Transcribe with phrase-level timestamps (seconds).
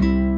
[0.00, 0.37] Bye.